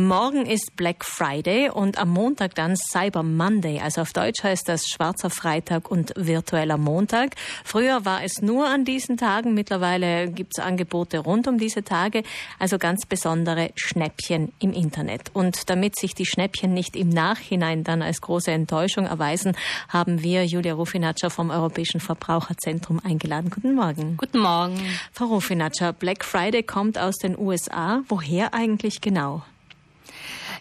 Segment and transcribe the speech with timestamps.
[0.00, 3.80] Morgen ist Black Friday und am Montag dann Cyber Monday.
[3.80, 7.34] Also auf Deutsch heißt das schwarzer Freitag und virtueller Montag.
[7.64, 9.54] Früher war es nur an diesen Tagen.
[9.54, 12.22] Mittlerweile gibt es Angebote rund um diese Tage.
[12.60, 15.32] Also ganz besondere Schnäppchen im Internet.
[15.32, 19.56] Und damit sich die Schnäppchen nicht im Nachhinein dann als große Enttäuschung erweisen,
[19.88, 23.50] haben wir Julia Rufinatscher vom Europäischen Verbraucherzentrum eingeladen.
[23.50, 24.16] Guten Morgen.
[24.16, 24.80] Guten Morgen.
[25.10, 28.02] Frau Rufinatscher, Black Friday kommt aus den USA.
[28.06, 29.42] Woher eigentlich genau?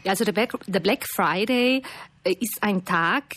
[0.07, 1.81] Ja, also der Black, der Black Friday
[2.23, 3.35] äh, ist ein Tag,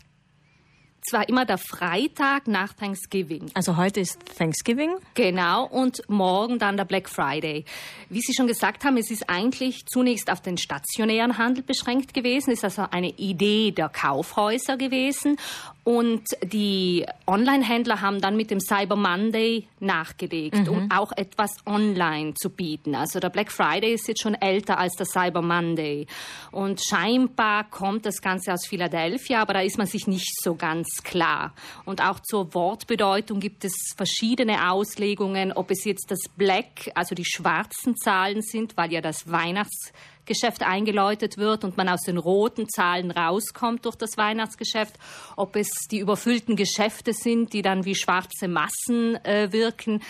[1.02, 3.50] zwar immer der Freitag nach Thanksgiving.
[3.54, 4.96] Also heute ist Thanksgiving?
[5.14, 7.64] Genau, und morgen dann der Black Friday.
[8.08, 12.50] Wie Sie schon gesagt haben, es ist eigentlich zunächst auf den stationären Handel beschränkt gewesen,
[12.50, 15.36] es ist also eine Idee der Kaufhäuser gewesen
[15.84, 20.68] und die Online-Händler haben dann mit dem Cyber Monday nachgelegt, mhm.
[20.68, 22.94] um auch etwas online zu bieten.
[22.94, 26.06] Also der Black Friday ist jetzt schon älter als der Cyber Monday.
[26.52, 30.89] Und scheinbar kommt das Ganze aus Philadelphia, aber da ist man sich nicht so ganz
[31.02, 31.54] klar.
[31.84, 37.24] Und auch zur Wortbedeutung gibt es verschiedene Auslegungen, ob es jetzt das Black, also die
[37.24, 39.92] schwarzen Zahlen sind, weil ja das Weihnachts
[40.26, 44.94] Geschäft eingeläutet wird und man aus den roten Zahlen rauskommt durch das Weihnachtsgeschäft,
[45.36, 50.02] ob es die überfüllten Geschäfte sind, die dann wie schwarze Massen äh, wirken,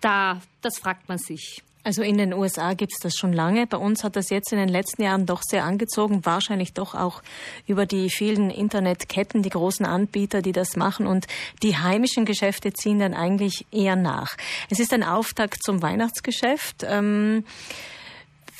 [0.00, 1.62] da, das fragt man sich.
[1.88, 3.66] Also in den USA gibt es das schon lange.
[3.66, 7.22] Bei uns hat das jetzt in den letzten Jahren doch sehr angezogen, wahrscheinlich doch auch
[7.66, 11.06] über die vielen Internetketten, die großen Anbieter, die das machen.
[11.06, 11.26] Und
[11.62, 14.36] die heimischen Geschäfte ziehen dann eigentlich eher nach.
[14.68, 16.84] Es ist ein Auftakt zum Weihnachtsgeschäft.
[16.86, 17.44] Ähm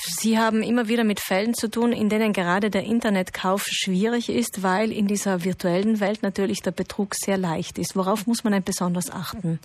[0.01, 4.63] Sie haben immer wieder mit Fällen zu tun, in denen gerade der Internetkauf schwierig ist,
[4.63, 7.95] weil in dieser virtuellen Welt natürlich der Betrug sehr leicht ist.
[7.95, 9.59] Worauf muss man denn besonders achten?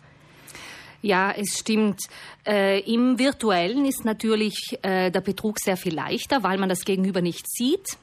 [1.05, 2.01] Ja, es stimmt.
[2.47, 7.21] Äh, Im virtuellen ist natürlich äh, der Betrug sehr viel leichter, weil man das Gegenüber
[7.21, 7.99] nicht sieht.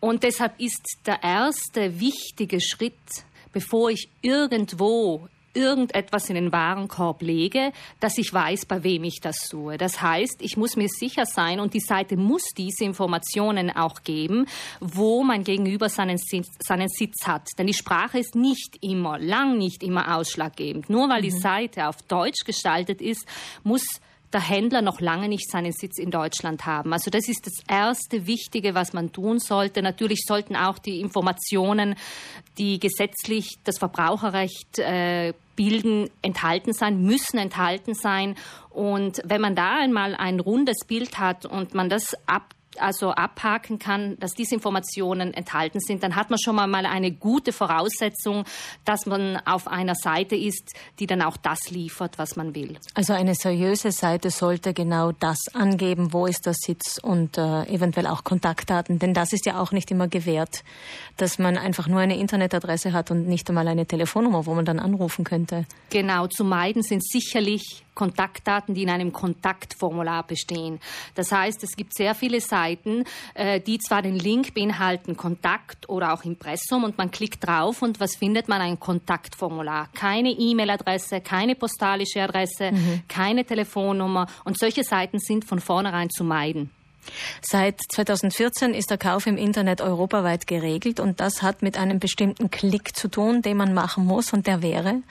[0.00, 7.72] Und deshalb ist der erste wichtige Schritt, bevor ich irgendwo irgendetwas in den Warenkorb lege,
[7.98, 9.78] dass ich weiß, bei wem ich das tue.
[9.78, 14.46] Das heißt, ich muss mir sicher sein und die Seite muss diese Informationen auch geben,
[14.80, 17.48] wo mein Gegenüber seinen Sitz, seinen Sitz hat.
[17.58, 20.90] Denn die Sprache ist nicht immer, lang nicht immer ausschlaggebend.
[20.90, 21.24] Nur weil mhm.
[21.24, 23.26] die Seite auf Deutsch gestaltet ist,
[23.62, 23.82] muss
[24.32, 26.92] der Händler noch lange nicht seinen Sitz in Deutschland haben.
[26.92, 29.82] Also das ist das erste Wichtige, was man tun sollte.
[29.82, 31.96] Natürlich sollten auch die Informationen,
[32.58, 38.36] die gesetzlich das Verbraucherrecht äh, bilden, enthalten sein, müssen enthalten sein.
[38.70, 43.78] Und wenn man da einmal ein rundes Bild hat und man das ab also abhaken
[43.78, 48.44] kann, dass diese Informationen enthalten sind, dann hat man schon mal eine gute Voraussetzung,
[48.84, 52.76] dass man auf einer Seite ist, die dann auch das liefert, was man will.
[52.94, 58.06] Also eine seriöse Seite sollte genau das angeben, wo ist der Sitz und äh, eventuell
[58.06, 60.62] auch Kontaktdaten, denn das ist ja auch nicht immer gewährt,
[61.16, 64.78] dass man einfach nur eine Internetadresse hat und nicht einmal eine Telefonnummer, wo man dann
[64.78, 65.66] anrufen könnte.
[65.90, 70.80] Genau, zu meiden sind sicherlich Kontaktdaten, die in einem Kontaktformular bestehen.
[71.16, 76.14] Das heißt, es gibt sehr viele Seiten, äh, die zwar den Link beinhalten, Kontakt oder
[76.14, 78.62] auch Impressum, und man klickt drauf und was findet man?
[78.62, 79.90] Ein Kontaktformular.
[79.94, 83.02] Keine E-Mail-Adresse, keine postalische Adresse, mhm.
[83.06, 84.26] keine Telefonnummer.
[84.44, 86.70] Und solche Seiten sind von vornherein zu meiden.
[87.42, 92.50] Seit 2014 ist der Kauf im Internet europaweit geregelt und das hat mit einem bestimmten
[92.50, 95.02] Klick zu tun, den man machen muss und der wäre?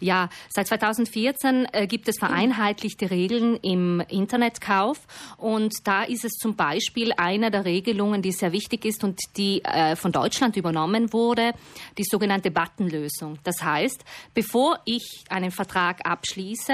[0.00, 4.98] Ja, seit 2014 äh, gibt es vereinheitlichte Regeln im Internetkauf
[5.36, 9.64] und da ist es zum Beispiel eine der Regelungen, die sehr wichtig ist und die
[9.64, 11.52] äh, von Deutschland übernommen wurde,
[11.98, 13.38] die sogenannte Buttonlösung.
[13.44, 14.04] Das heißt,
[14.34, 16.72] bevor ich einen Vertrag abschließe,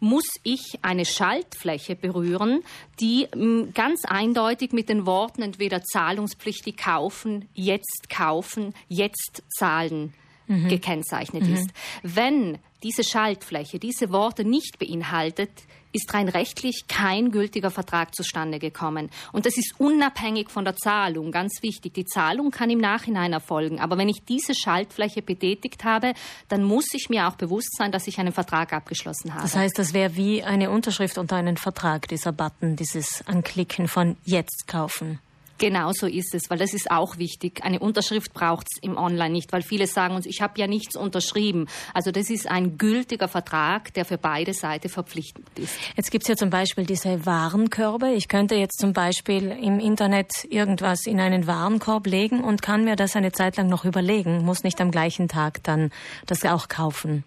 [0.00, 2.62] muss ich eine Schaltfläche berühren,
[3.00, 10.12] die mm, ganz eindeutig mit den Worten entweder zahlungspflichtig kaufen, jetzt kaufen, jetzt zahlen
[10.46, 10.68] mhm.
[10.68, 11.54] gekennzeichnet mhm.
[11.54, 11.70] ist.
[12.02, 15.50] Wenn diese Schaltfläche diese Worte nicht beinhaltet,
[15.96, 19.10] ist rein rechtlich kein gültiger Vertrag zustande gekommen.
[19.32, 21.94] Und das ist unabhängig von der Zahlung, ganz wichtig.
[21.94, 23.80] Die Zahlung kann im Nachhinein erfolgen.
[23.80, 26.12] Aber wenn ich diese Schaltfläche betätigt habe,
[26.48, 29.42] dann muss ich mir auch bewusst sein, dass ich einen Vertrag abgeschlossen habe.
[29.42, 34.16] Das heißt, das wäre wie eine Unterschrift unter einen Vertrag, dieser Button, dieses Anklicken von
[34.24, 35.18] jetzt kaufen.
[35.58, 37.64] Genau so ist es, weil das ist auch wichtig.
[37.64, 40.96] Eine Unterschrift braucht es im Online nicht, weil viele sagen uns, ich habe ja nichts
[40.96, 41.66] unterschrieben.
[41.94, 45.74] Also das ist ein gültiger Vertrag, der für beide Seiten verpflichtend ist.
[45.96, 48.12] Jetzt gibt es ja zum Beispiel diese Warenkörbe.
[48.12, 52.96] Ich könnte jetzt zum Beispiel im Internet irgendwas in einen Warenkorb legen und kann mir
[52.96, 55.90] das eine Zeit lang noch überlegen, muss nicht am gleichen Tag dann
[56.26, 57.24] das auch kaufen.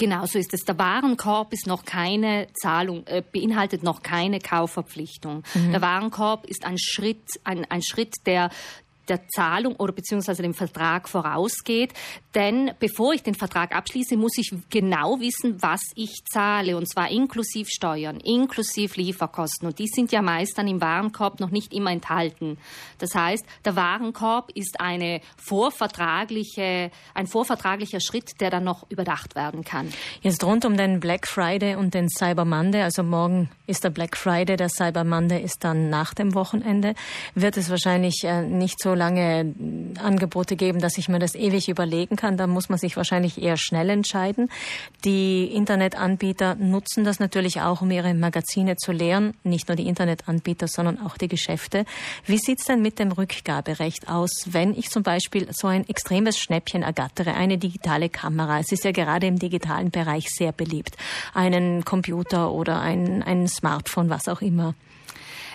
[0.00, 0.62] Genau so ist es.
[0.62, 5.42] Der Warenkorb ist noch keine Zahlung, äh, beinhaltet noch keine Kaufverpflichtung.
[5.52, 5.72] Mhm.
[5.72, 8.48] Der Warenkorb ist ein Schritt, ein, ein Schritt, der
[9.10, 11.92] der Zahlung oder beziehungsweise dem Vertrag vorausgeht.
[12.34, 16.76] Denn bevor ich den Vertrag abschließe, muss ich genau wissen, was ich zahle.
[16.76, 19.66] Und zwar inklusiv Steuern, inklusiv Lieferkosten.
[19.66, 22.56] Und die sind ja meist dann im Warenkorb noch nicht immer enthalten.
[22.98, 29.64] Das heißt, der Warenkorb ist eine vorvertragliche, ein vorvertraglicher Schritt, der dann noch überdacht werden
[29.64, 29.92] kann.
[30.22, 34.16] Jetzt rund um den Black Friday und den Cyber Monday, also morgen ist der Black
[34.16, 36.94] Friday, der Cyber Monday ist dann nach dem Wochenende,
[37.34, 39.54] wird es wahrscheinlich äh, nicht so lange
[40.02, 42.36] Angebote geben, dass ich mir das ewig überlegen kann.
[42.36, 44.50] Da muss man sich wahrscheinlich eher schnell entscheiden.
[45.04, 49.32] Die Internetanbieter nutzen das natürlich auch, um ihre Magazine zu leeren.
[49.42, 51.86] Nicht nur die Internetanbieter, sondern auch die Geschäfte.
[52.26, 56.82] Wie sieht's denn mit dem Rückgaberecht aus, wenn ich zum Beispiel so ein extremes Schnäppchen
[56.82, 58.60] ergattere, eine digitale Kamera?
[58.60, 60.96] Es ist ja gerade im digitalen Bereich sehr beliebt.
[61.32, 64.74] Einen Computer oder ein, ein Smartphone, was auch immer.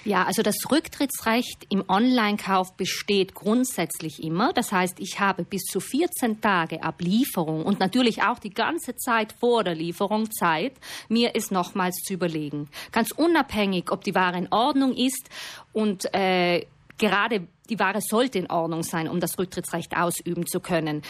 [0.05, 4.53] Ja, also das Rücktrittsrecht im Online-Kauf besteht grundsätzlich immer.
[4.53, 8.95] Das heißt, ich habe bis zu 14 Tage ab Lieferung und natürlich auch die ganze
[8.95, 10.73] Zeit vor der Lieferung Zeit,
[11.09, 12.69] mir es nochmals zu überlegen.
[12.91, 15.27] Ganz unabhängig, ob die Ware in Ordnung ist
[15.73, 16.67] und äh,
[16.99, 21.01] gerade die Ware sollte in Ordnung sein, um das Rücktrittsrecht ausüben zu können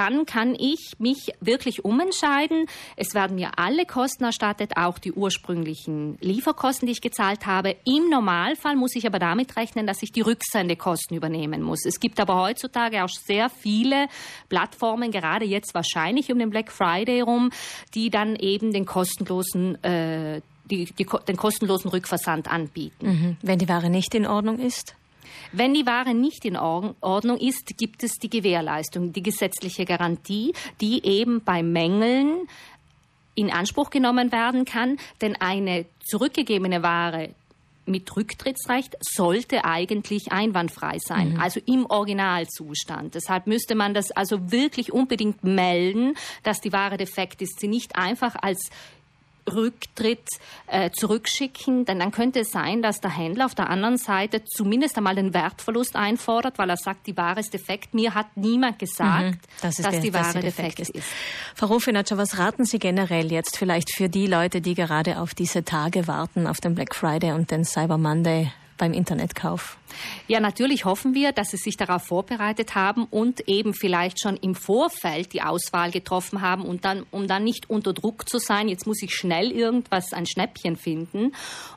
[0.00, 2.64] dann kann ich mich wirklich umentscheiden.
[2.96, 7.76] Es werden mir alle Kosten erstattet, auch die ursprünglichen Lieferkosten, die ich gezahlt habe.
[7.84, 11.84] Im Normalfall muss ich aber damit rechnen, dass ich die Rücksendekosten übernehmen muss.
[11.84, 14.06] Es gibt aber heutzutage auch sehr viele
[14.48, 17.50] Plattformen, gerade jetzt wahrscheinlich um den Black Friday rum,
[17.94, 23.06] die dann eben den kostenlosen äh, die, die, den kostenlosen Rückversand anbieten.
[23.06, 23.36] Mhm.
[23.42, 24.94] Wenn die Ware nicht in Ordnung ist?
[25.52, 31.04] Wenn die Ware nicht in Ordnung ist, gibt es die Gewährleistung, die gesetzliche Garantie, die
[31.04, 32.48] eben bei Mängeln
[33.34, 37.30] in Anspruch genommen werden kann, denn eine zurückgegebene Ware
[37.86, 41.40] mit Rücktrittsrecht sollte eigentlich einwandfrei sein, mhm.
[41.40, 43.14] also im Originalzustand.
[43.14, 47.96] Deshalb müsste man das also wirklich unbedingt melden, dass die Ware defekt ist, sie nicht
[47.96, 48.70] einfach als
[49.54, 50.26] Rücktritt
[50.66, 54.96] äh, zurückschicken, denn dann könnte es sein, dass der Händler auf der anderen Seite zumindest
[54.96, 57.94] einmal den Wertverlust einfordert, weil er sagt, die Ware ist defekt.
[57.94, 60.90] Mir hat niemand gesagt, mhm, das dass der, die Ware dass defekt, defekt ist.
[60.90, 61.08] ist.
[61.54, 65.64] Frau Rufinatscher, was raten Sie generell jetzt vielleicht für die Leute, die gerade auf diese
[65.64, 68.50] Tage warten, auf den Black Friday und den Cyber Monday?
[68.80, 69.76] Beim Internetkauf?
[70.26, 74.54] Ja, natürlich hoffen wir, dass Sie sich darauf vorbereitet haben und eben vielleicht schon im
[74.54, 78.86] Vorfeld die Auswahl getroffen haben und dann, um dann nicht unter Druck zu sein, jetzt
[78.86, 81.32] muss ich schnell irgendwas, ein Schnäppchen finden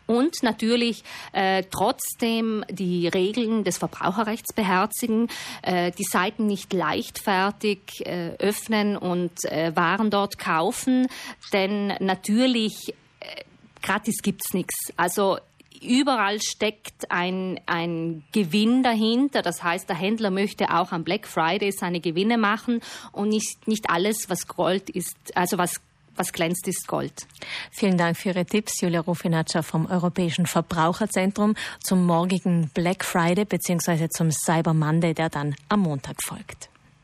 [0.08, 1.04] und natürlich
[1.34, 5.28] äh, trotzdem die Regeln des Verbraucherrechts beherzigen,
[5.62, 11.08] äh, die Seiten nicht leichtfertig äh, öffnen und äh, Waren dort kaufen,
[11.52, 13.44] denn natürlich äh,
[13.82, 14.94] gratis gibt's nichts.
[14.96, 15.38] Also
[15.84, 19.42] überall steckt ein, ein Gewinn dahinter.
[19.42, 22.82] Das heißt, der Händler möchte auch am Black Friday seine Gewinne machen
[23.12, 25.82] und nicht, nicht alles, was Gold ist, also was
[26.16, 27.26] was glänzt, ist Gold.
[27.72, 34.10] Vielen Dank für Ihre Tipps, Julia Rufinaccia vom Europäischen Verbraucherzentrum zum morgigen Black Friday bzw.
[34.10, 36.70] zum Cyber Monday, der dann am Montag folgt.